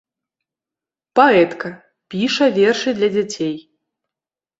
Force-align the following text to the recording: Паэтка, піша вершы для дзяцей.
Паэтка, 1.19 1.69
піша 2.13 2.47
вершы 2.55 2.89
для 3.01 3.09
дзяцей. 3.15 3.55